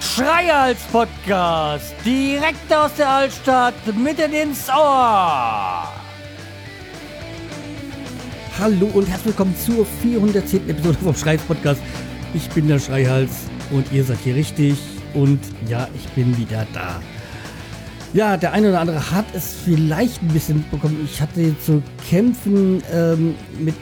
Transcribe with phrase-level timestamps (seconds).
[0.00, 5.92] Schreihals Podcast, direkt aus der Altstadt, mitten ins Ohr.
[8.58, 10.68] Hallo und herzlich willkommen zur 410.
[10.70, 11.82] Episode vom Schreihals Podcast.
[12.32, 14.78] Ich bin der Schreihals und ihr seid hier richtig
[15.14, 17.00] und ja, ich bin wieder da.
[18.14, 21.00] Ja, der eine oder andere hat es vielleicht ein bisschen mitbekommen.
[21.04, 23.74] Ich hatte zu kämpfen ähm, mit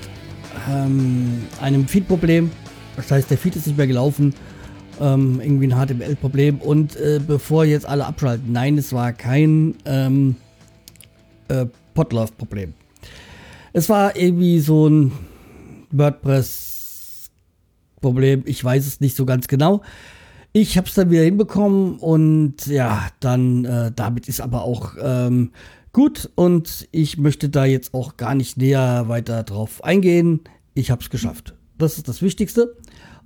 [0.71, 2.51] ähm, einem Feed-Problem.
[2.97, 4.35] Das heißt, der Feed ist nicht mehr gelaufen
[5.03, 6.63] ähm, irgendwie ein HTML-Problem.
[6.63, 10.37] Und äh, bevor jetzt alle abschalten, nein, es war kein ähm,
[11.49, 12.73] äh, Podlove-Problem.
[13.75, 15.13] Es war irgendwie so ein
[15.91, 18.45] WordPress-Problem.
[18.47, 19.83] Ich weiß es nicht so ganz genau.
[20.55, 25.53] Ich habe es dann wieder hinbekommen und ja, dann äh, damit ist aber auch ähm,
[25.93, 30.41] gut und ich möchte da jetzt auch gar nicht näher weiter drauf eingehen.
[30.75, 31.55] Ich habe es geschafft.
[31.79, 32.77] Das ist das Wichtigste.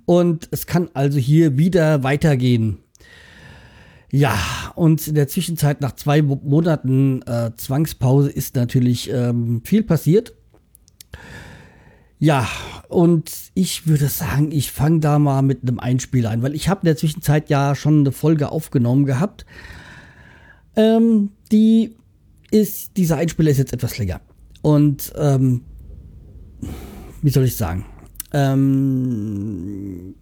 [0.05, 2.77] Und es kann also hier wieder weitergehen.
[4.09, 4.39] Ja,
[4.75, 10.33] und in der Zwischenzeit nach zwei Monaten äh, Zwangspause ist natürlich ähm, viel passiert.
[12.19, 12.47] Ja,
[12.89, 16.81] und ich würde sagen, ich fange da mal mit einem Einspiel ein, weil ich habe
[16.81, 19.45] in der Zwischenzeit ja schon eine Folge aufgenommen gehabt.
[20.75, 21.95] Ähm, die
[22.49, 24.21] ist, dieser Einspieler ist jetzt etwas länger.
[24.61, 25.61] Und ähm,
[27.21, 27.85] wie soll ich sagen?
[28.33, 30.15] Ähm,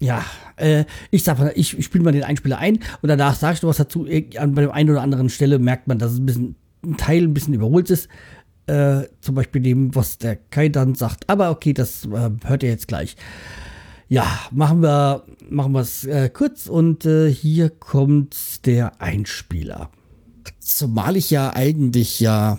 [0.00, 0.24] ja,
[0.56, 3.66] äh, ich sag mal, ich, ich spiele mal den Einspieler ein und danach sagst du
[3.66, 4.06] was dazu.
[4.38, 7.24] An bei der einen oder anderen Stelle merkt man, dass es ein bisschen ein Teil
[7.24, 8.08] ein bisschen überholt ist.
[8.70, 11.28] Äh, zum Beispiel dem, was der Kai dann sagt.
[11.28, 13.16] Aber okay, das äh, hört ihr jetzt gleich.
[14.08, 19.90] Ja, machen wir machen es äh, kurz und äh, hier kommt der Einspieler.
[20.60, 22.58] Zumal ich ja eigentlich ja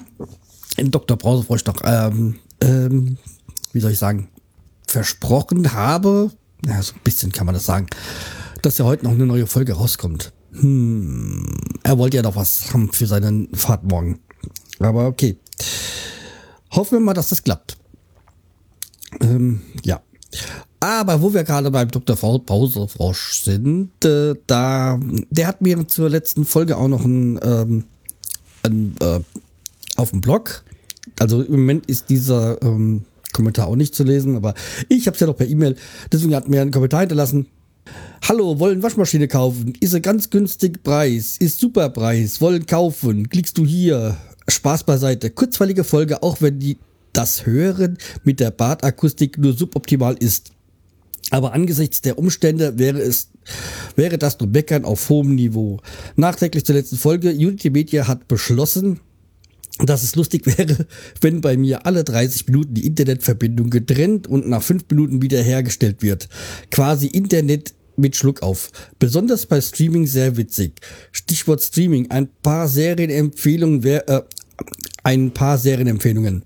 [0.78, 1.18] in Dr.
[1.18, 3.18] Brausefrosch doch ähm, ähm,
[3.73, 4.30] wie soll ich sagen,
[4.88, 6.31] versprochen habe,
[6.66, 7.88] ja, so ein bisschen kann man das sagen,
[8.62, 10.34] dass ja heute noch eine neue Folge rauskommt.
[10.53, 14.19] Hm, er wollte ja noch was haben für seinen Fahrt morgen.
[14.80, 15.38] Aber okay.
[16.72, 17.78] Hoffen wir mal, dass das klappt.
[19.20, 20.02] Ähm, ja.
[20.80, 22.16] Aber wo wir gerade beim Dr.
[22.16, 25.00] Pausefrosch sind, äh, da,
[25.30, 27.84] der hat mir zur letzten Folge auch noch ein, ähm,
[28.64, 29.20] ein äh,
[29.98, 30.64] auf dem Blog
[31.20, 33.03] also im Moment ist dieser ähm,
[33.34, 34.53] Kommentar auch nicht zu lesen, aber
[34.90, 35.76] ich habe es ja noch per E-Mail.
[36.12, 37.48] Deswegen hat mir einen Kommentar hinterlassen.
[38.28, 39.74] Hallo, wollen Waschmaschine kaufen?
[39.80, 43.30] Ist ein ganz günstig Preis, ist super Preis, wollen kaufen.
[43.30, 44.18] Klickst du hier.
[44.51, 45.29] Spaß beiseite.
[45.29, 46.78] Kurzweilige Folge, auch wenn die
[47.13, 50.51] das Hören mit der Badakustik nur suboptimal ist.
[51.29, 53.29] Aber angesichts der Umstände wäre es,
[53.95, 55.79] wäre das nur Meckern auf hohem Niveau.
[56.16, 57.29] Nachträglich zur letzten Folge.
[57.29, 59.00] Unity Media hat beschlossen,
[59.79, 60.85] dass es lustig wäre,
[61.22, 66.28] wenn bei mir alle 30 Minuten die Internetverbindung getrennt und nach 5 Minuten wiederhergestellt wird.
[66.69, 68.72] Quasi Internet mit Schluck auf.
[69.00, 70.73] Besonders bei Streaming sehr witzig.
[71.11, 72.09] Stichwort Streaming.
[72.09, 74.22] Ein paar Serienempfehlungen wäre, äh,
[75.03, 76.44] ein paar Serienempfehlungen.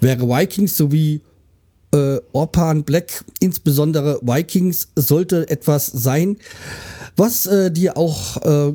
[0.00, 1.20] Wäre Vikings sowie
[1.92, 6.36] äh, Orpan Black, insbesondere Vikings, sollte etwas sein,
[7.16, 8.72] was äh, dir auch äh,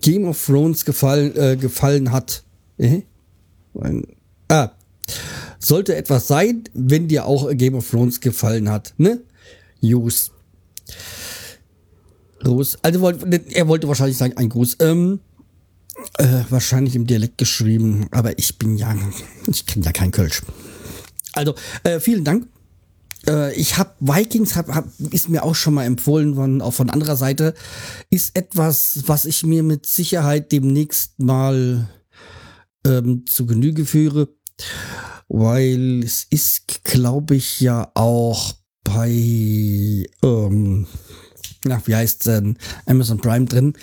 [0.00, 2.44] Game of Thrones gefallen, äh, gefallen hat.
[2.78, 3.02] Äh?
[4.48, 4.70] Ah,
[5.58, 9.20] sollte etwas sein, wenn dir auch Game of Thrones gefallen hat, ne?
[9.80, 10.32] Jus.
[12.42, 12.78] Gruß.
[12.82, 14.76] Also er wollte wahrscheinlich sagen, ein Gruß.
[14.80, 15.20] Ähm,
[16.18, 18.94] äh, wahrscheinlich im Dialekt geschrieben, aber ich bin ja,
[19.46, 20.42] ich kenne ja kein Kölsch.
[21.32, 22.46] Also, äh, vielen Dank.
[23.26, 26.90] Äh, ich habe Vikings, hab, hab, ist mir auch schon mal empfohlen worden, auch von
[26.90, 27.54] anderer Seite.
[28.10, 31.88] Ist etwas, was ich mir mit Sicherheit demnächst mal
[32.86, 34.28] ähm, zu Genüge führe,
[35.28, 40.86] weil es ist, glaube ich, ja auch bei, ähm,
[41.64, 43.74] na, wie heißt denn, Amazon Prime drin.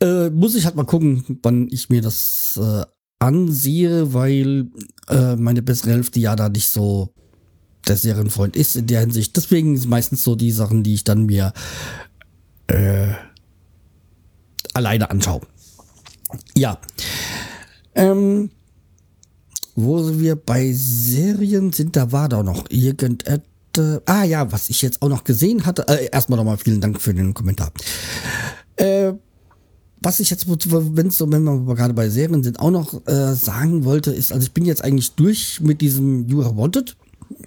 [0.00, 2.84] Äh, muss ich halt mal gucken, wann ich mir das äh,
[3.18, 4.70] ansehe, weil
[5.08, 7.12] äh, meine bessere Hälfte ja da nicht so
[7.86, 9.36] der Serienfreund ist in der Hinsicht.
[9.36, 11.52] Deswegen sind meistens so die Sachen, die ich dann mir
[12.68, 13.08] äh,
[14.74, 15.40] alleine anschaue.
[16.56, 16.78] Ja.
[17.94, 18.50] Ähm,
[19.74, 23.40] wo wir bei Serien sind, da war da noch irgendetwas.
[24.06, 25.86] Ah ja, was ich jetzt auch noch gesehen hatte.
[25.86, 27.70] Äh, erstmal nochmal vielen Dank für den Kommentar.
[30.00, 33.84] Was ich jetzt, wenn so, wenn wir gerade bei Serien sind, auch noch äh, sagen
[33.84, 36.96] wollte, ist, also ich bin jetzt eigentlich durch mit diesem You Are Wanted.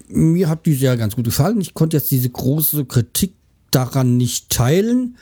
[0.08, 1.60] Mir hat die sehr ganz gut gefallen.
[1.60, 3.34] Ich konnte jetzt diese große Kritik
[3.70, 5.16] daran nicht teilen.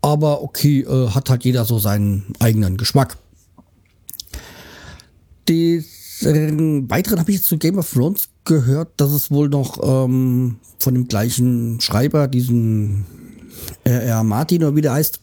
[0.00, 3.16] Aber okay, äh, hat halt jeder so seinen eigenen Geschmack.
[5.48, 5.86] des
[6.22, 10.94] Weiteren habe ich jetzt zu Game of Thrones gehört, dass es wohl noch ähm, von
[10.94, 13.04] dem gleichen Schreiber, diesen
[13.84, 14.22] R.R.
[14.24, 15.20] Martin oder wie der heißt,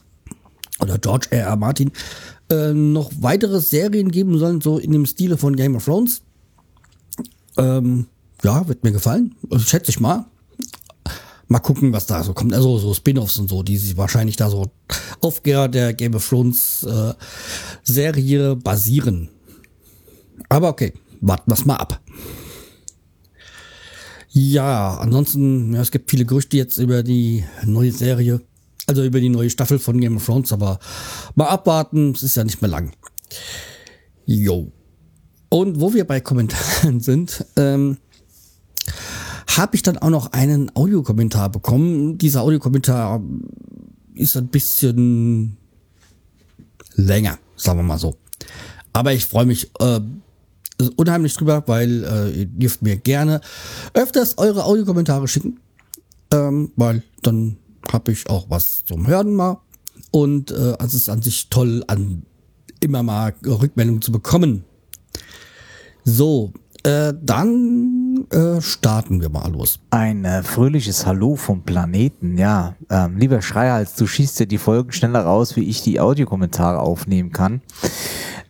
[0.81, 1.55] oder George R.R.
[1.55, 1.91] Martin,
[2.49, 6.21] äh, noch weitere Serien geben sollen, so in dem Stile von Game of Thrones.
[7.57, 8.07] Ähm,
[8.43, 9.35] ja, wird mir gefallen.
[9.49, 10.25] Also, schätze ich mal.
[11.47, 12.53] Mal gucken, was da so kommt.
[12.53, 14.71] Also so Spin-offs und so, die sich wahrscheinlich da so
[15.19, 17.13] auf der Game of Thrones äh,
[17.83, 19.27] Serie basieren.
[20.47, 22.01] Aber okay, warten wir mal ab.
[24.29, 28.39] Ja, ansonsten, ja, es gibt viele Gerüchte jetzt über die neue Serie,
[28.91, 30.77] also über die neue Staffel von Game of Thrones, aber
[31.35, 32.91] mal abwarten, es ist ja nicht mehr lang.
[34.25, 34.69] Jo.
[35.47, 37.97] Und wo wir bei Kommentaren sind, ähm,
[39.47, 42.17] habe ich dann auch noch einen Audiokommentar bekommen.
[42.17, 43.21] Dieser Audiokommentar
[44.13, 45.55] ist ein bisschen
[46.95, 48.17] länger, sagen wir mal so.
[48.91, 50.01] Aber ich freue mich äh,
[50.97, 53.39] unheimlich drüber, weil äh, ihr dürft mir gerne
[53.93, 55.61] öfters eure Audiokommentare schicken,
[56.33, 57.55] ähm, weil dann
[57.91, 59.59] habe ich auch was zum Hören mal.
[60.11, 62.23] Und äh, es ist an sich toll, an
[62.79, 64.65] immer mal Rückmeldungen zu bekommen.
[66.03, 66.51] So,
[66.83, 69.79] äh, dann äh, starten wir mal los.
[69.91, 72.75] Ein äh, fröhliches Hallo vom Planeten, ja.
[72.89, 77.31] Ähm, lieber Schreihals, du schießt ja die Folgen schneller raus, wie ich die Audiokommentare aufnehmen
[77.31, 77.61] kann.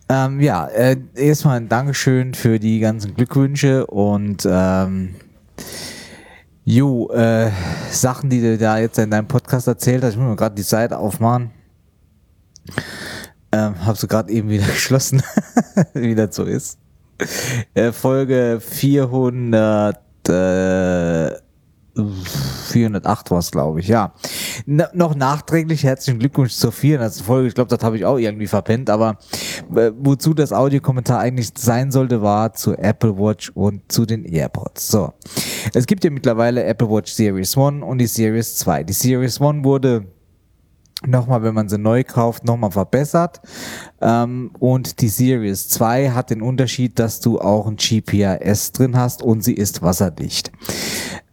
[0.08, 5.16] Ähm, ja, äh, erstmal ein Dankeschön für die ganzen Glückwünsche und ähm,
[6.64, 7.50] Jo, äh,
[7.90, 10.62] Sachen, die du da jetzt in deinem Podcast erzählt hast, ich muss mir gerade die
[10.62, 11.50] Seite aufmachen.
[13.52, 15.24] Ähm, hab's du gerade eben wieder geschlossen,
[15.94, 16.78] wie das so ist.
[17.74, 20.00] Äh, Folge 400,
[20.30, 21.32] äh,
[22.72, 24.14] 408 war es, glaube ich, ja.
[24.66, 27.14] N noch nachträglich herzlichen Glückwunsch zur 400.
[27.22, 27.48] Folge.
[27.48, 29.18] Ich glaube, das habe ich auch irgendwie verpennt, aber
[29.76, 34.88] äh, wozu das Audiokommentar eigentlich sein sollte, war zu Apple Watch und zu den AirPods.
[34.88, 35.14] So.
[35.74, 38.84] Es gibt ja mittlerweile Apple Watch Series 1 und die Series 2.
[38.84, 40.06] Die Series 1 wurde
[41.06, 43.42] nochmal, wenn man sie neu kauft, nochmal verbessert.
[44.02, 49.24] Ähm, und die Series 2 hat den Unterschied, dass du auch ein GPS drin hast
[49.24, 50.52] und sie ist wasserdicht.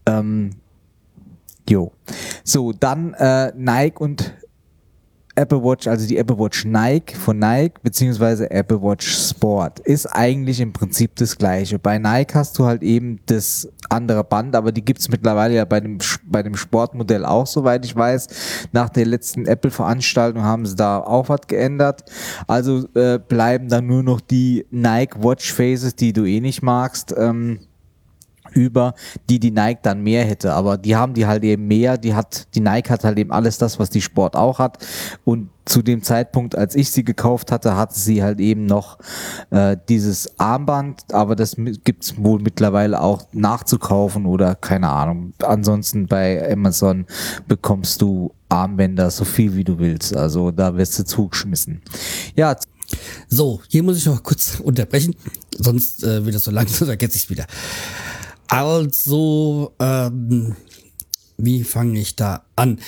[0.06, 0.50] Ähm,
[1.70, 1.93] jo.
[2.44, 4.35] So, dann äh, Nike und
[5.38, 10.61] Apple Watch, also die Apple Watch Nike von Nike, beziehungsweise Apple Watch Sport, ist eigentlich
[10.61, 11.79] im Prinzip das gleiche.
[11.79, 15.79] Bei Nike hast du halt eben das andere Band, aber die gibt's mittlerweile ja bei
[15.79, 18.69] dem, bei dem Sportmodell auch, soweit ich weiß.
[18.73, 22.05] Nach der letzten Apple-Veranstaltung haben sie da auch was geändert.
[22.49, 27.14] Also äh, bleiben dann nur noch die Nike Watch Faces, die du eh nicht magst.
[27.17, 27.61] Ähm,
[28.53, 28.95] über,
[29.29, 30.53] die die Nike dann mehr hätte.
[30.53, 31.99] Aber die haben die halt eben mehr.
[31.99, 34.85] Die hat, die Nike hat halt eben alles das, was die Sport auch hat.
[35.25, 38.99] Und zu dem Zeitpunkt, als ich sie gekauft hatte, hatte sie halt eben noch
[39.50, 45.35] äh, dieses Armband, aber das gibt's wohl mittlerweile auch nachzukaufen oder keine Ahnung.
[45.43, 47.06] Ansonsten bei Amazon
[47.47, 50.17] bekommst du Armbänder so viel wie du willst.
[50.17, 51.83] Also da wirst du zugeschmissen.
[52.35, 52.56] Ja.
[53.29, 55.15] So, hier muss ich noch kurz unterbrechen,
[55.59, 57.47] sonst äh, wird das so lang, so vergesse ich wieder.
[58.49, 60.56] Also, ähm,
[61.37, 62.81] wie fange ich da an?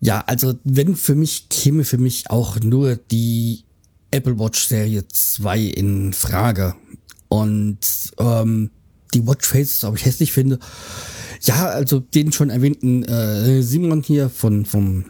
[0.00, 3.64] Ja, also wenn für mich käme für mich auch nur die
[4.10, 6.74] Apple Watch Serie 2 in Frage.
[7.28, 7.78] Und
[8.18, 8.70] ähm,
[9.14, 10.58] die Watch Faces, ob ich hässlich finde.
[11.42, 15.06] Ja, also den schon erwähnten äh, Simon hier von vom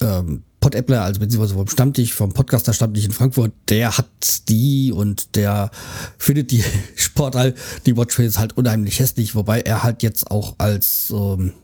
[0.00, 5.34] ähm, Pod-Appler, also beziehungsweise vom Stammtisch, vom Podcaster Stammtisch in Frankfurt, der hat die und
[5.36, 5.70] der
[6.18, 6.62] findet die
[6.96, 7.54] Sportall,
[7.86, 11.54] die Watchface halt unheimlich hässlich, wobei er halt jetzt auch als ähm,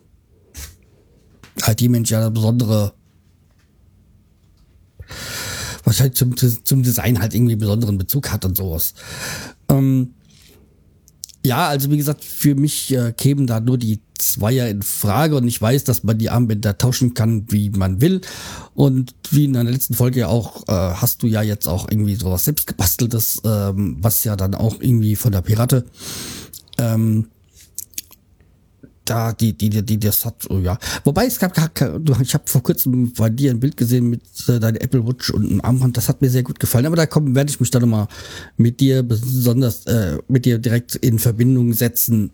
[1.62, 2.94] halt die Mensch ja eine besondere
[5.84, 8.94] wahrscheinlich zum, zum Design halt irgendwie besonderen Bezug hat und sowas.
[9.68, 10.15] Ähm,
[11.46, 15.46] ja, also wie gesagt, für mich äh, kämen da nur die Zweier in Frage und
[15.46, 18.20] ich weiß, dass man die Armbänder tauschen kann, wie man will.
[18.74, 22.44] Und wie in der letzten Folge auch, äh, hast du ja jetzt auch irgendwie sowas
[22.44, 25.84] selbst gebasteltes, ähm, was ja dann auch irgendwie von der Pirate
[26.78, 27.28] ähm,
[29.10, 30.78] da die die die, die das hat oh ja.
[31.04, 34.58] Wobei es gab du ich habe vor kurzem bei dir ein Bild gesehen mit äh,
[34.58, 35.96] deiner Apple Watch und einem Armband.
[35.96, 36.86] Das hat mir sehr gut gefallen.
[36.86, 38.08] Aber da kommen werde ich mich dann nochmal
[38.56, 42.32] mit dir besonders äh, mit dir direkt in Verbindung setzen.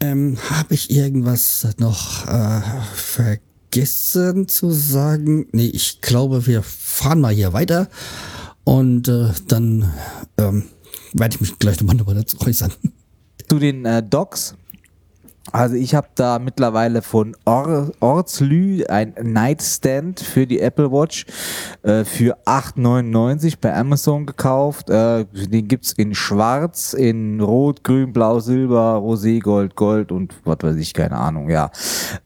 [0.00, 2.60] Ähm, habe ich irgendwas noch äh,
[2.94, 5.46] vergessen zu sagen?
[5.52, 7.88] Nee ich glaube wir fahren mal hier weiter.
[8.64, 9.92] Und äh, dann
[10.38, 10.64] ähm,
[11.12, 12.72] werde ich mich gleich nochmal dazu äußern.
[13.48, 14.54] Zu den äh, Docs
[15.52, 21.24] Also ich habe da mittlerweile von Or Ortslü ein Nightstand für die Apple Watch
[21.82, 24.90] äh, für 8,99 bei Amazon gekauft.
[24.90, 30.58] Äh, den gibt's in schwarz, in rot, grün, blau, silber, rosé, gold, gold und was
[30.62, 31.70] weiß ich, keine Ahnung, ja.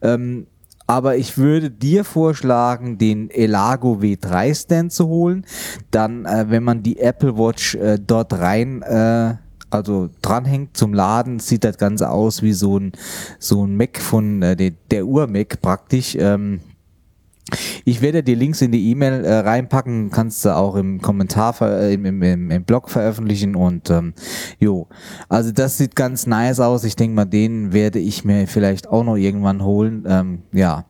[0.01, 0.47] Ähm,
[0.87, 5.47] aber ich würde dir vorschlagen, den Elago W3 Stand zu holen.
[5.93, 9.35] Dann, äh, wenn man die Apple Watch äh, dort rein äh,
[9.71, 12.93] also dranhängt zum Laden, sieht das Ganze aus wie so ein,
[13.39, 16.17] so ein Mac von äh, der, der Ur-Mac praktisch.
[16.19, 16.61] Ähm,
[17.85, 21.95] ich werde die Links in die E-Mail äh, reinpacken, kannst du auch im Kommentar, äh,
[21.95, 24.15] im, im, im, Blog veröffentlichen und ähm,
[24.59, 24.89] jo,
[25.29, 26.85] also das sieht ganz nice aus.
[26.85, 30.05] Ich denke mal, den werde ich mir vielleicht auch noch irgendwann holen.
[30.07, 30.87] Ähm, ja,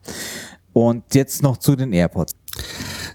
[0.72, 2.34] und jetzt noch zu den AirPods.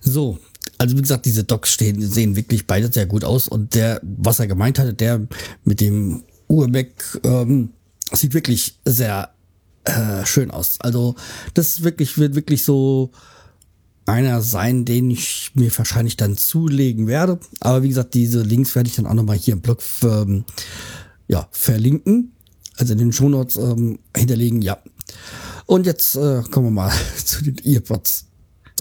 [0.01, 0.37] So,
[0.77, 3.47] also wie gesagt, diese Docks stehen, sehen wirklich beide sehr gut aus.
[3.47, 5.27] Und der, was er gemeint hatte, der
[5.63, 7.69] mit dem Urbeck, ähm,
[8.11, 9.29] sieht wirklich sehr
[9.85, 10.77] äh, schön aus.
[10.79, 11.15] Also
[11.53, 13.11] das wirklich wird wirklich so
[14.05, 17.39] einer sein, den ich mir wahrscheinlich dann zulegen werde.
[17.59, 20.45] Aber wie gesagt, diese Links werde ich dann auch nochmal hier im Blog ähm,
[21.27, 22.31] ja, verlinken.
[22.77, 24.77] Also in den Shownotes ähm, hinterlegen, ja.
[25.65, 26.91] Und jetzt äh, kommen wir mal
[27.25, 28.27] zu den Earpods.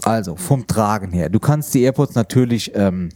[0.05, 1.29] Also vom Tragen her.
[1.29, 3.09] Du kannst die AirPods natürlich ähm,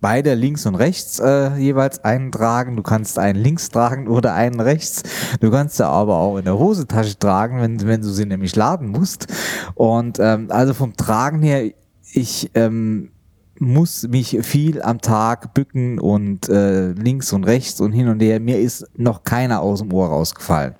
[0.00, 2.76] beide links und rechts äh, jeweils einen tragen.
[2.76, 5.02] Du kannst einen links tragen oder einen rechts.
[5.40, 8.88] Du kannst sie aber auch in der Hosentasche tragen, wenn, wenn du sie nämlich laden
[8.88, 9.26] musst.
[9.74, 11.72] Und ähm, also vom Tragen her,
[12.12, 13.10] ich ähm,
[13.58, 18.38] muss mich viel am Tag bücken und äh, links und rechts und hin und her.
[18.38, 20.74] Mir ist noch keiner aus dem Ohr rausgefallen.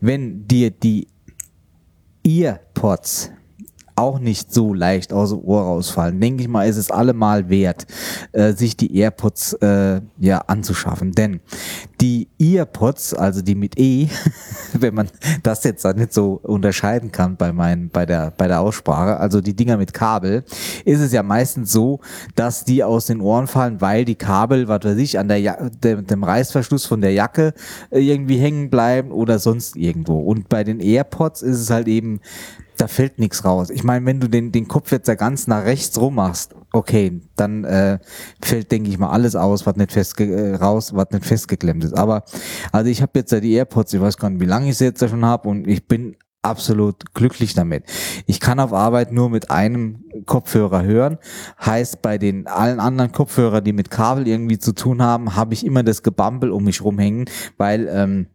[0.00, 1.08] Wenn dir die
[2.24, 3.32] Earpods
[3.96, 6.20] auch nicht so leicht aus dem Ohr rausfallen.
[6.20, 7.86] Denke ich mal, ist es allemal wert,
[8.32, 11.12] äh, sich die AirPods äh, ja anzuschaffen.
[11.12, 11.40] Denn
[12.00, 14.08] die EarPods, also die mit E,
[14.72, 15.08] wenn man
[15.42, 19.54] das jetzt nicht so unterscheiden kann bei meinen, bei der, bei der Aussprache, also die
[19.54, 20.44] Dinger mit Kabel,
[20.84, 22.00] ist es ja meistens so,
[22.34, 25.56] dass die aus den Ohren fallen, weil die Kabel, was weiß ich, an der ja
[25.68, 27.54] dem, dem Reißverschluss von der Jacke
[27.90, 30.18] äh, irgendwie hängen bleiben oder sonst irgendwo.
[30.18, 32.20] Und bei den AirPods ist es halt eben
[32.76, 33.70] da fällt nichts raus.
[33.70, 37.20] Ich meine, wenn du den, den Kopf jetzt da ganz nach rechts rum machst, okay,
[37.36, 37.98] dann äh,
[38.42, 41.96] fällt, denke ich mal, alles aus, was nicht festge äh, raus, was nicht festgeklemmt ist.
[41.96, 42.24] Aber
[42.72, 44.84] also ich habe jetzt da die AirPods, ich weiß gar nicht, wie lange ich sie
[44.84, 47.84] jetzt da schon habe und ich bin absolut glücklich damit.
[48.26, 51.18] Ich kann auf Arbeit nur mit einem Kopfhörer hören.
[51.64, 55.64] Heißt, bei den allen anderen Kopfhörern, die mit Kabel irgendwie zu tun haben, habe ich
[55.64, 57.24] immer das Gebampel um mich rumhängen,
[57.56, 58.26] weil ähm,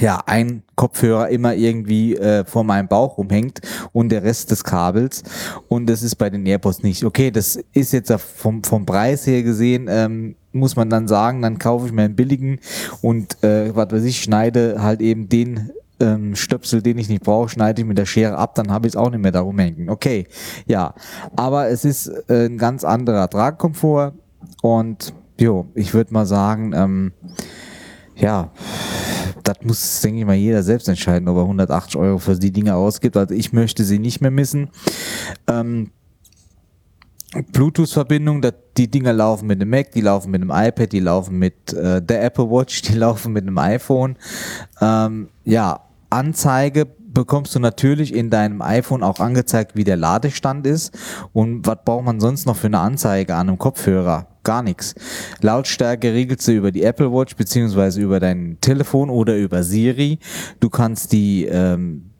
[0.00, 3.60] ja, ein Kopfhörer immer irgendwie äh, vor meinem Bauch rumhängt
[3.92, 5.22] und der Rest des Kabels.
[5.68, 7.04] Und das ist bei den AirPods nicht.
[7.04, 11.58] Okay, das ist jetzt vom, vom Preis her gesehen, ähm, muss man dann sagen, dann
[11.58, 12.58] kaufe ich mir einen billigen
[13.02, 17.48] und äh, was weiß ich, schneide halt eben den ähm, Stöpsel, den ich nicht brauche,
[17.48, 19.90] schneide ich mit der Schere ab, dann habe ich es auch nicht mehr darum hängen.
[19.90, 20.26] Okay,
[20.66, 20.94] ja.
[21.36, 24.12] Aber es ist äh, ein ganz anderer Tragkomfort
[24.62, 27.12] und jo, ich würde mal sagen, ähm,
[28.18, 28.50] ja,
[29.42, 32.74] das muss, denke ich mal, jeder selbst entscheiden, ob er 180 Euro für die Dinge
[32.74, 33.16] ausgibt.
[33.16, 34.70] Also ich möchte sie nicht mehr missen.
[35.46, 35.90] Ähm,
[37.52, 38.42] Bluetooth-Verbindung,
[38.76, 42.00] die Dinger laufen mit dem Mac, die laufen mit dem iPad, die laufen mit äh,
[42.02, 44.16] der Apple Watch, die laufen mit dem iPhone.
[44.80, 50.96] Ähm, ja, Anzeige bekommst du natürlich in deinem iPhone auch angezeigt, wie der Ladestand ist.
[51.32, 54.26] Und was braucht man sonst noch für eine Anzeige an einem Kopfhörer?
[54.44, 54.94] Gar nichts.
[55.40, 60.18] Lautstärke regelst du über die Apple Watch beziehungsweise über dein Telefon oder über Siri.
[60.60, 62.10] Du kannst die ähm,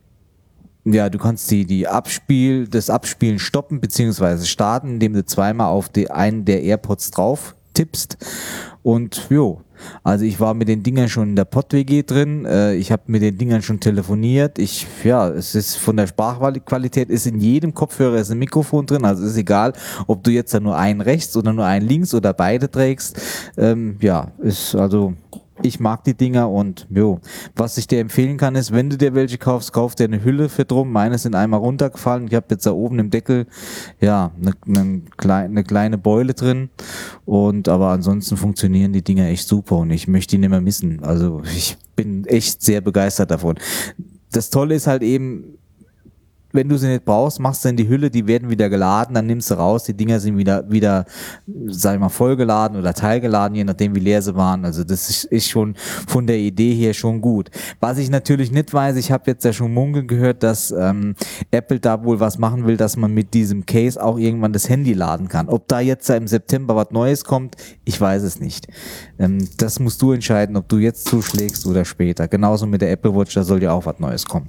[0.85, 5.91] ja, du kannst die, die Abspiel, das Abspielen stoppen beziehungsweise starten, indem du zweimal auf
[5.91, 8.17] die, einen der AirPods drauf tippst.
[8.83, 9.61] Und jo,
[10.03, 13.23] also ich war mit den Dingern schon in der Pod-WG drin, äh, ich habe mit
[13.23, 14.59] den Dingern schon telefoniert.
[14.59, 19.05] Ich, ja, es ist von der Sprachqualität ist in jedem Kopfhörer ist ein Mikrofon drin,
[19.05, 19.73] also ist egal,
[20.07, 23.21] ob du jetzt da nur einen rechts oder nur einen links oder beide trägst.
[23.57, 25.15] Ähm, ja, ist also
[25.63, 27.21] ich mag die Dinger und jo,
[27.57, 30.49] was ich dir empfehlen kann ist, wenn du dir welche kaufst, kauf dir eine Hülle
[30.49, 30.93] für drum.
[30.93, 32.27] Meine sind einmal runtergefallen.
[32.29, 33.47] Ich habe jetzt da oben im Deckel
[34.01, 36.71] ja eine, eine, kleine, eine kleine Beule drin
[37.25, 41.03] und aber ansonsten funktionieren die Dinger echt super und ich möchte die nicht mehr missen.
[41.03, 43.57] Also ich bin echt sehr begeistert davon.
[44.31, 45.59] Das Tolle ist halt eben,
[46.53, 49.27] wenn du sie nicht brauchst, machst du in die Hülle, die werden wieder geladen, dann
[49.27, 51.05] nimmst du raus, die Dinger sind wieder, wieder,
[51.67, 54.65] sag ich mal, vollgeladen oder teilgeladen, je nachdem wie leer sie waren.
[54.65, 55.75] Also das ist, ist schon
[56.07, 57.51] von der Idee her schon gut.
[57.81, 61.15] Was ich natürlich nicht weiß, ich habe jetzt ja schon munkeln gehört, dass ähm,
[61.51, 64.95] Apple da wohl was machen will, dass man mit diesem Case auch irgendwann das Handy
[64.95, 65.49] laden kann.
[65.49, 68.69] Ob da jetzt im September was Neues kommt, ich weiß es nicht.
[69.19, 72.27] Ähm, das musst du entscheiden, ob du jetzt zuschlägst oder später.
[72.29, 74.47] Genauso mit der Apple Watch, da soll ja auch was Neues kommen.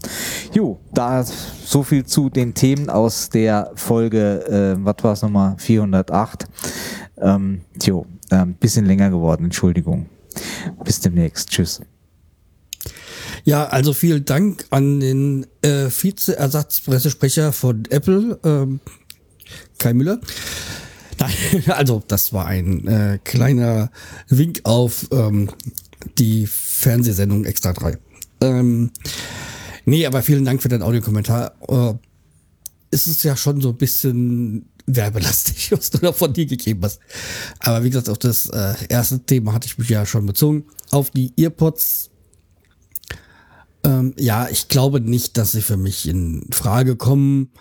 [0.54, 5.56] Jo, da so viel zu den Themen aus der Folge, äh, was war es nochmal,
[5.58, 6.46] 408.
[7.18, 10.08] Ähm, tjo, äh, bisschen länger geworden, Entschuldigung.
[10.84, 11.50] Bis demnächst.
[11.50, 11.82] Tschüss.
[13.44, 18.80] Ja, also vielen Dank an den äh, Vize-Ersatzpressesprecher von Apple, ähm,
[19.78, 20.20] Kai Müller.
[21.68, 23.92] Also das war ein äh, kleiner
[24.30, 25.50] Wink auf ähm,
[26.18, 27.98] die Fernsehsendung Extra 3.
[28.42, 28.92] Ähm,
[29.90, 31.54] nee, aber vielen Dank für deinen Audiokommentar.
[31.68, 31.94] Äh,
[32.92, 37.00] ist es ja schon so ein bisschen werbelastig, was du da von dir gegeben hast.
[37.60, 40.66] Aber wie gesagt, auf das äh, erste Thema hatte ich mich ja schon bezogen.
[40.92, 42.10] Auf die Earpods.
[43.84, 47.52] Ähm, ja, ich glaube nicht, dass sie für mich in Frage kommen.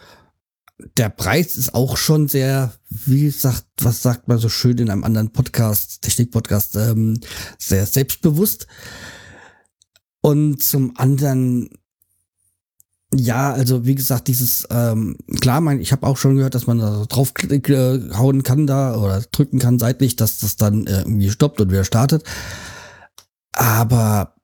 [0.96, 5.04] Der Preis ist auch schon sehr, wie sagt, was sagt man so schön in einem
[5.04, 7.20] anderen Podcast, Technik-Podcast, ähm,
[7.58, 8.66] sehr selbstbewusst.
[10.20, 11.70] Und zum anderen
[13.14, 16.78] ja, also wie gesagt, dieses, ähm, klar, mein, ich habe auch schon gehört, dass man
[16.78, 21.30] da drauf äh, hauen kann da oder drücken kann seitlich, dass das dann äh, irgendwie
[21.30, 22.24] stoppt und wieder startet.
[23.52, 24.34] Aber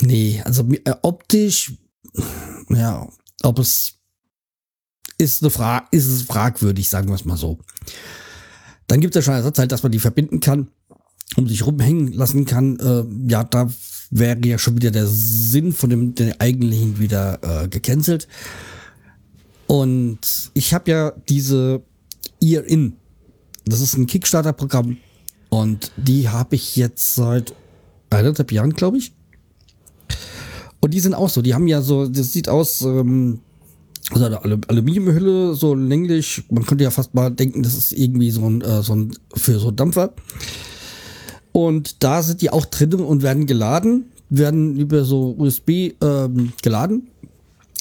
[0.00, 1.74] nee, also äh, optisch,
[2.68, 3.08] ja,
[3.42, 3.94] ob es
[5.16, 7.58] ist eine Frage, ist es fragwürdig, sagen wir es mal so.
[8.88, 10.68] Dann gibt es ja schon Ersatzteil, dass man die verbinden kann,
[11.36, 12.78] um sich rumhängen lassen kann.
[12.80, 13.70] Äh, ja, da
[14.14, 18.28] wäre ja schon wieder der Sinn von dem den eigentlichen wieder äh, gecancelt.
[19.66, 20.18] Und
[20.54, 21.82] ich habe ja diese
[22.40, 22.94] Ear In.
[23.64, 24.98] Das ist ein Kickstarter-Programm.
[25.48, 27.54] Und die habe ich jetzt seit
[28.10, 29.12] eineinhalb Jahren, glaube ich.
[30.80, 31.42] Und die sind auch so.
[31.42, 33.40] Die haben ja so, das sieht aus, ähm,
[34.10, 36.44] also eine Aluminiumhülle, so länglich.
[36.50, 39.58] Man könnte ja fast mal denken, das ist irgendwie so ein, äh, so ein für
[39.58, 40.12] so Dampfer.
[41.56, 47.10] Und da sind die auch drin und werden geladen, werden über so USB ähm, geladen.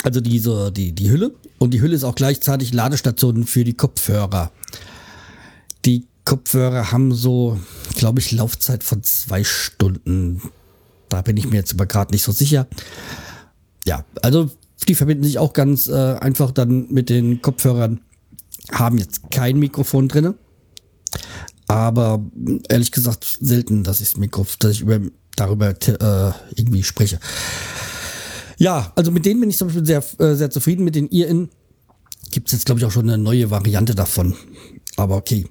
[0.04, 1.34] Also diese, die, die Hülle.
[1.58, 4.52] Und die Hülle ist auch gleichzeitig Ladestation für die Kopfhörer.
[5.86, 7.60] Die Kopfhörer haben so,
[7.96, 10.40] glaube ich, Laufzeit von zwei Stunden.
[11.10, 12.68] Da bin ich mir jetzt aber gerade nicht so sicher.
[13.88, 14.52] Ja, also
[14.88, 18.02] die verbinden sich auch ganz äh, einfach dann mit den Kopfhörern.
[18.72, 20.36] Haben jetzt kein Mikrofon drinne.
[21.74, 22.24] Aber
[22.70, 25.00] ehrlich gesagt selten, dass ich Mikro, dass ich über,
[25.36, 27.20] darüber äh, irgendwie spreche.
[28.60, 30.84] Ja, also mit denen bin ich zum Beispiel sehr, äh, sehr zufrieden.
[30.84, 31.50] Mit den Ear-In
[32.30, 34.36] gibt es jetzt, glaube ich, auch schon eine neue Variante davon.
[34.98, 35.48] Aber okay.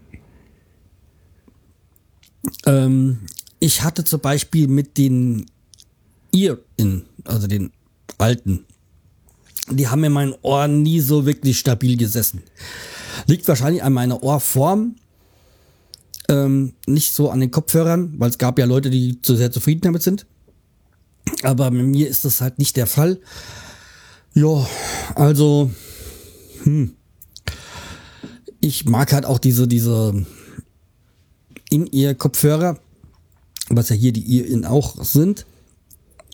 [2.67, 3.19] Ähm,
[3.59, 5.47] ich hatte zum Beispiel mit den
[6.33, 7.73] Ear-In, also den
[8.19, 8.65] alten,
[9.69, 12.43] die haben in meinen Ohren nie so wirklich stabil gesessen.
[13.27, 14.95] Liegt wahrscheinlich an meiner Ohrform
[16.33, 19.83] ähm, nicht so an den Kopfhörern, weil es gab ja Leute, die zu sehr zufrieden
[19.83, 20.27] damit sind.
[21.43, 23.21] Aber mit mir ist das halt nicht der Fall.
[24.35, 24.67] Ja,
[25.15, 25.71] also,
[26.65, 26.95] hm.
[28.61, 30.25] Ich mag halt auch diese, diese
[31.69, 32.79] In-Ear-Kopfhörer,
[33.69, 35.47] was ja hier die Ear-In auch sind.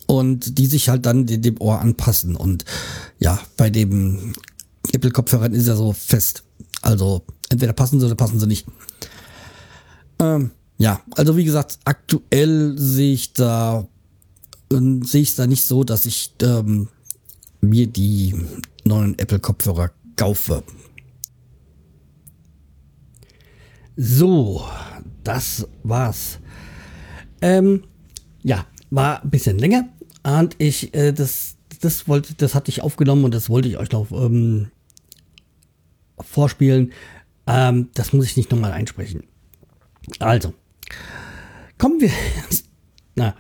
[0.07, 2.37] Und die sich halt dann dem Ohr anpassen.
[2.37, 2.65] Und
[3.19, 4.35] ja, bei dem
[4.93, 6.45] Apple-Kopfhörern ist ja so fest.
[6.83, 8.67] Also entweder passen sie oder passen sie nicht.
[10.21, 13.87] Ähm, ja, also wie gesagt, aktuell sehe ich da
[14.73, 16.89] äh, sehe ich da nicht so, dass ich ähm,
[17.61, 18.35] mir die
[18.85, 20.63] neuen Apple Kopfhörer kaufe.
[23.97, 24.65] So,
[25.25, 26.39] das war's.
[27.41, 27.85] Ähm,
[28.43, 29.89] ja, war ein bisschen länger
[30.23, 33.91] und ich äh, das das wollte das hatte ich aufgenommen und das wollte ich euch
[33.91, 34.71] noch ähm,
[36.21, 36.93] vorspielen.
[37.47, 39.25] Ähm, das muss ich nicht nochmal einsprechen.
[40.19, 40.55] Also,
[41.79, 42.11] kommen wir.
[43.15, 43.35] Na,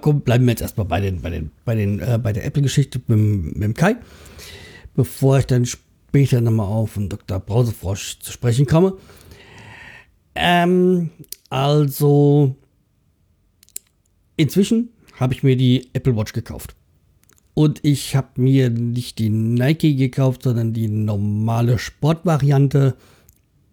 [0.00, 3.00] komm, bleiben wir jetzt erstmal bei den, bei den, bei den, äh, bei der Apple-Geschichte
[3.06, 3.96] mit, mit dem Kai,
[4.94, 7.38] bevor ich dann später nochmal auf den Dr.
[7.38, 8.96] Brausefrosch zu sprechen komme.
[10.34, 11.10] Ähm,
[11.50, 12.56] also,
[14.36, 16.74] inzwischen habe ich mir die Apple Watch gekauft.
[17.54, 22.96] Und ich habe mir nicht die Nike gekauft, sondern die normale Sportvariante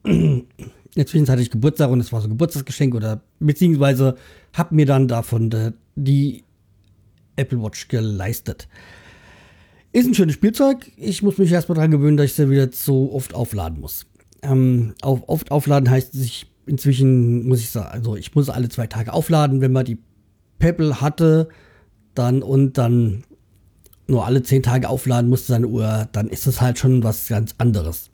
[0.96, 4.16] in der Zwischenzeit hatte ich Geburtstag und es war so ein Geburtstagsgeschenk oder beziehungsweise
[4.54, 6.44] habe mir dann davon de, die
[7.36, 8.68] Apple Watch geleistet.
[9.92, 10.92] Ist ein schönes Spielzeug.
[10.98, 14.06] Ich muss mich erstmal daran gewöhnen, dass ich es wieder so oft aufladen muss.
[14.42, 18.88] Ähm, auf, oft aufladen heißt, ich inzwischen muss ich sagen, also ich muss alle zwei
[18.88, 19.98] Tage aufladen, wenn man die
[20.60, 21.50] Pebble hatte,
[22.14, 23.24] dann und dann
[24.08, 27.56] nur alle zehn Tage aufladen musste seine Uhr, dann ist das halt schon was ganz
[27.58, 28.10] anderes.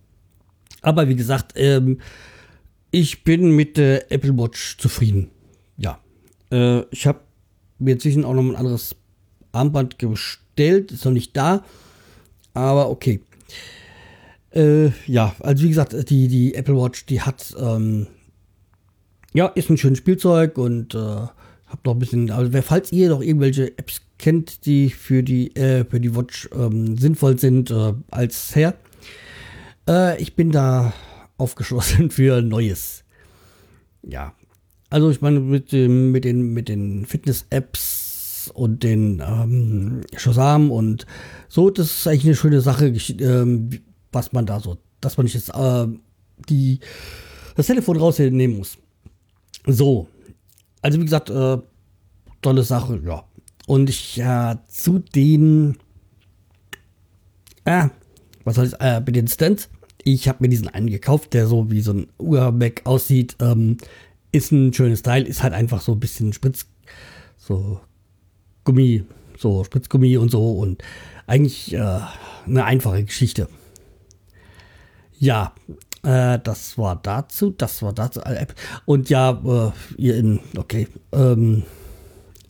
[0.81, 1.99] Aber wie gesagt, ähm,
[2.95, 5.29] ich bin mit der Apple Watch zufrieden.
[5.75, 5.99] Ja.
[6.49, 7.19] Äh, ich habe
[7.77, 8.95] mir inzwischen auch noch ein anderes
[9.51, 11.65] Armband bestellt, ist noch nicht da.
[12.53, 13.19] Aber okay.
[14.51, 18.08] Äh, ja, also wie gesagt, die, die Apple Watch, die hat, ähm,
[19.34, 23.21] ja, ist ein schönes Spielzeug und äh, hab noch ein bisschen, also falls ihr noch
[23.21, 28.55] irgendwelche Apps kennt, die für die, äh, für die Watch ähm, sinnvoll sind, äh, als
[28.55, 28.75] Herr,
[29.86, 30.93] äh, ich bin da
[31.38, 33.04] aufgeschlossen für Neues.
[34.04, 34.34] Ja,
[34.89, 41.06] also ich meine, mit, dem, mit den, mit den Fitness-Apps und den ähm, Shazam und
[41.50, 42.88] so, das ist eigentlich eine schöne Sache,
[43.19, 43.69] ähm,
[44.12, 45.88] was man da so, dass man nicht jetzt äh,
[46.50, 46.80] die,
[47.56, 48.78] das Telefon rausnehmen muss.
[49.65, 50.08] So,
[50.82, 51.58] also wie gesagt, äh,
[52.41, 53.24] tolle Sache, ja.
[53.65, 55.78] Und ich ja zu den,
[57.63, 57.89] äh,
[58.43, 59.69] was soll ich, äh, mit den Stands.
[60.08, 63.36] Ich habe mir diesen einen gekauft, der so wie so ein Uhrback aussieht.
[63.41, 63.78] Ähm,
[64.32, 66.68] ist ein schönes Teil, ist halt einfach so ein bisschen Spritz,
[67.38, 67.80] so
[68.63, 69.04] Gummi,
[69.38, 70.84] so Spritzgummi und so und
[71.26, 72.00] eigentlich äh,
[72.46, 73.50] eine einfache Geschichte.
[75.18, 75.54] Ja,
[76.04, 78.20] äh, das war dazu, das war dazu.
[78.22, 78.46] Äh,
[78.86, 81.63] und ja, äh, ihr in, okay, ähm,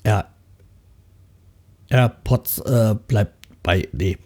[0.06, 0.28] ja,
[1.90, 4.18] AirPods äh, bleibt bei, nee.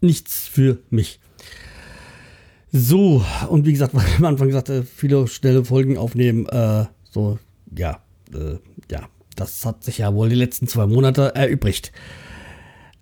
[0.00, 1.20] Nichts für mich.
[2.72, 7.38] So, und wie gesagt, am Anfang gesagt, äh, viele schnelle Folgen aufnehmen, äh, so,
[7.76, 8.02] ja,
[8.34, 8.58] äh,
[8.90, 11.92] ja, das hat sich ja wohl die letzten zwei Monate erübrigt.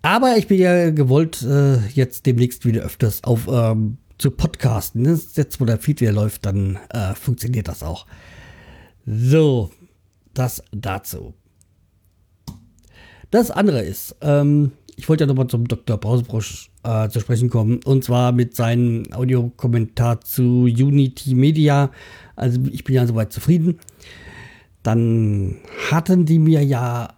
[0.01, 5.05] Aber ich bin ja gewollt, äh, jetzt demnächst wieder öfters auf ähm, zu podcasten.
[5.05, 8.05] Jetzt, wo der Feed wieder läuft, dann äh, funktioniert das auch.
[9.05, 9.71] So,
[10.33, 11.33] das dazu.
[13.31, 15.97] Das andere ist, ähm, ich wollte ja nochmal zum Dr.
[15.97, 17.79] Brausebrosch äh, zu sprechen kommen.
[17.83, 21.91] Und zwar mit seinem Audiokommentar zu Unity Media.
[22.35, 23.79] Also ich bin ja soweit zufrieden.
[24.83, 25.57] Dann
[25.89, 27.13] hatten die mir ja,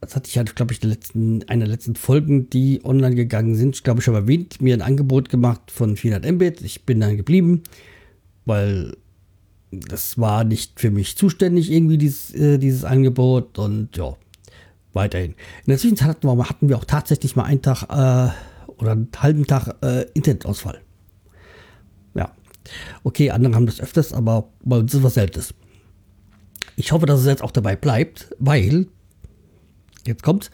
[0.00, 3.84] das hatte ich ja, glaube ich, letzten, einer der letzten Folgen, die online gegangen sind,
[3.84, 6.62] glaube ich, schon erwähnt, mir ein Angebot gemacht von 400 Mbit.
[6.62, 7.62] Ich bin dann geblieben,
[8.46, 8.96] weil
[9.70, 13.58] das war nicht für mich zuständig, irgendwie dieses, äh, dieses Angebot.
[13.58, 14.16] Und ja,
[14.92, 15.32] weiterhin.
[15.32, 18.32] In der Zwischenzeit hatten wir, hatten wir auch tatsächlich mal einen Tag äh,
[18.78, 20.80] oder einen halben Tag äh, Internetausfall.
[22.14, 22.32] Ja.
[23.02, 25.54] Okay, andere haben das öfters, aber bei uns ist was Seltenes.
[26.76, 28.86] Ich hoffe, dass es jetzt auch dabei bleibt, weil,
[30.06, 30.50] jetzt kommt,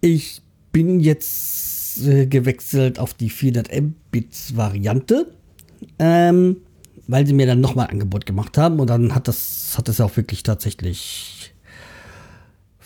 [0.00, 5.32] ich bin jetzt äh, gewechselt auf die 400 Mbits Variante,
[5.98, 6.56] ähm,
[7.06, 10.00] weil sie mir dann nochmal ein Angebot gemacht haben und dann hat das, hat das
[10.00, 11.54] auch wirklich tatsächlich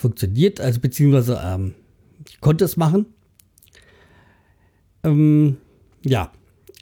[0.00, 1.74] funktioniert, also beziehungsweise ähm,
[2.28, 3.06] ich konnte es machen.
[5.04, 5.56] Ähm,
[6.04, 6.32] ja,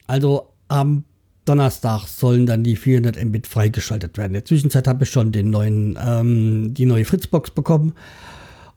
[0.06, 1.04] also am
[1.44, 4.30] Donnerstag sollen dann die 400 Mbit freigeschaltet werden.
[4.30, 7.94] In der Zwischenzeit habe ich schon den neuen, ähm, die neue Fritzbox bekommen.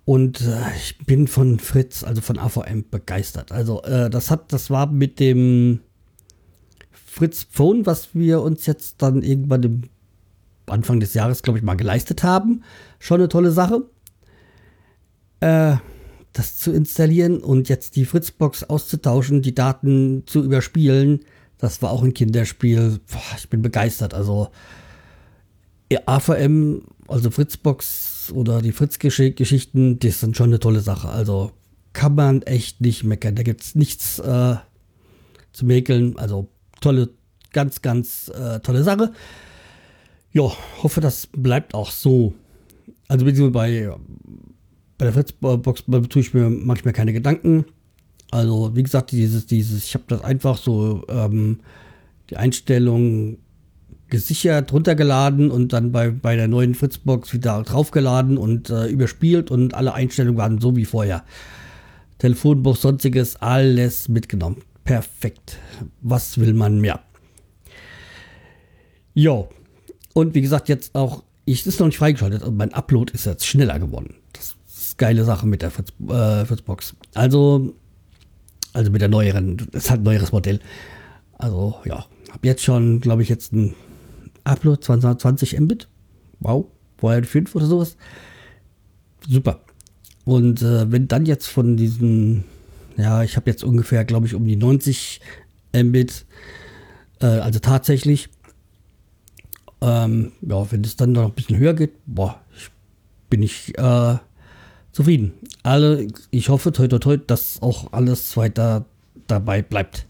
[0.06, 3.51] Und äh, ich bin von Fritz, also von AVM, begeistert.
[3.51, 5.82] Also äh, das hat, das war mit dem
[6.91, 9.82] Fritz Phone, was wir uns jetzt dann irgendwann im
[10.65, 12.63] Anfang des Jahres, glaube ich, mal geleistet haben.
[12.99, 13.84] Schon eine tolle Sache.
[15.41, 15.75] Äh,
[16.34, 21.25] das zu installieren und jetzt die Fritzbox auszutauschen, die Daten zu überspielen,
[21.58, 22.99] das war auch ein Kinderspiel.
[23.12, 24.13] Boah, ich bin begeistert.
[24.13, 24.49] Also
[26.06, 31.10] AVM, also Fritzbox oder die Fritz-Geschichten, das sind schon eine tolle Sache.
[31.10, 31.51] Also
[31.93, 33.36] kann man echt nicht meckern.
[33.36, 34.56] Da gibt es nichts äh,
[35.51, 36.17] zu mäkeln.
[36.17, 36.47] Also
[36.80, 37.10] tolle,
[37.51, 39.12] ganz, ganz äh, tolle Sache.
[40.32, 40.51] Ja,
[40.82, 42.34] hoffe, das bleibt auch so.
[43.08, 43.95] Also beziehungsweise bei
[45.02, 47.66] bei der Fritzbox tue ich mir manchmal keine Gedanken.
[48.30, 51.62] Also, wie gesagt, dieses, dieses, ich habe das einfach so ähm,
[52.30, 53.40] die Einstellung
[54.10, 59.74] gesichert, runtergeladen und dann bei, bei der neuen Fritzbox wieder draufgeladen und äh, überspielt und
[59.74, 61.24] alle Einstellungen waren so wie vorher.
[62.20, 64.58] Telefonbuch, sonstiges, alles mitgenommen.
[64.84, 65.58] Perfekt.
[66.02, 67.00] Was will man mehr?
[69.16, 69.50] Jo.
[70.14, 73.48] Und wie gesagt, jetzt auch, ich ist noch nicht freigeschaltet, und mein Upload ist jetzt
[73.48, 74.22] schneller geworden
[75.02, 76.96] geile Sache mit der Fritz, äh, Fritzbox.
[77.16, 77.74] Also,
[78.72, 80.60] also mit der neueren, das halt ein neueres Modell.
[81.40, 83.74] Also, ja, habe jetzt schon, glaube ich, jetzt ein
[84.44, 85.88] Upload 20, Mbit.
[86.40, 87.98] Wow, vorher 5 oder sowas.
[89.28, 89.62] Super.
[90.24, 92.44] Und äh, wenn dann jetzt von diesen,
[92.96, 95.20] ja, ich habe jetzt ungefähr, glaube ich, um die 90
[95.74, 96.26] Mbit,
[97.22, 98.30] äh, also tatsächlich,
[99.82, 102.70] ähm, ja, wenn es dann noch ein bisschen höher geht, boah, ich,
[103.32, 104.18] bin ich äh,
[104.91, 105.34] zufrieden.
[105.63, 108.86] Alle, ich hoffe, toi, toi, toi, dass auch alles weiter
[109.27, 110.08] dabei bleibt.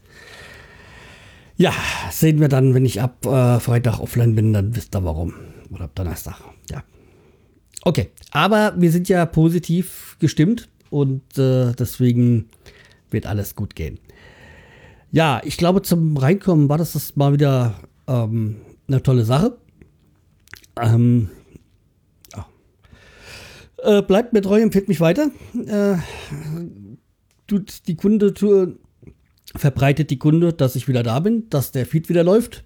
[1.56, 1.72] Ja,
[2.10, 5.34] sehen wir dann, wenn ich ab äh, Freitag offline bin, dann wisst ihr warum.
[5.70, 6.40] Oder ab Donnerstag.
[6.70, 6.82] Ja.
[7.84, 12.48] Okay, aber wir sind ja positiv gestimmt und äh, deswegen
[13.10, 13.98] wird alles gut gehen.
[15.10, 17.74] Ja, ich glaube, zum Reinkommen war das, das mal wieder
[18.06, 18.56] ähm,
[18.88, 19.56] eine tolle Sache.
[20.80, 21.28] Ähm.
[23.82, 25.30] Äh, bleibt mir treu, empfiehlt mich weiter.
[25.66, 25.96] Äh,
[27.46, 28.74] tut die Kunde, tu,
[29.54, 32.64] verbreitet die Kunde, dass ich wieder da bin, dass der Feed wieder läuft.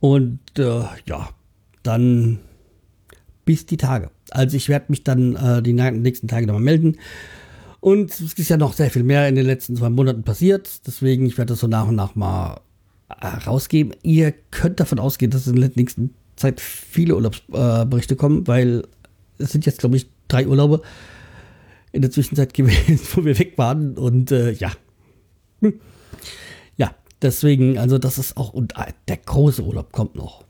[0.00, 1.30] Und äh, ja,
[1.82, 2.40] dann
[3.44, 4.10] bis die Tage.
[4.30, 6.98] Also ich werde mich dann äh, die nächsten Tage nochmal melden.
[7.80, 10.86] Und es ist ja noch sehr viel mehr in den letzten zwei Monaten passiert.
[10.86, 12.60] Deswegen, ich werde das so nach und nach mal
[13.08, 13.94] äh, rausgeben.
[14.02, 18.84] Ihr könnt davon ausgehen, dass in der nächsten Zeit viele Urlaubsberichte äh, kommen, weil
[19.42, 20.82] es sind jetzt, glaube ich, drei Urlaube
[21.92, 23.98] in der Zwischenzeit gewesen, wo wir weg waren.
[23.98, 24.72] Und äh, ja.
[25.60, 25.80] Hm.
[26.76, 30.44] Ja, deswegen, also das ist auch, und äh, der große Urlaub kommt noch.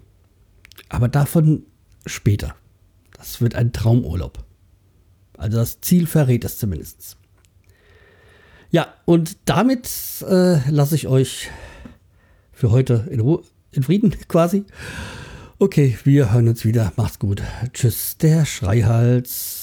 [0.88, 1.66] Aber davon
[2.06, 2.54] später.
[3.16, 4.44] Das wird ein Traumurlaub.
[5.38, 7.16] Also das Ziel verrät es zumindest.
[8.70, 9.88] Ja, und damit
[10.28, 11.50] äh, lasse ich euch
[12.52, 14.64] für heute in, Ruhe, in Frieden quasi.
[15.62, 16.92] Okay, wir hören uns wieder.
[16.96, 17.40] Macht's gut.
[17.72, 19.61] Tschüss, der Schreihals.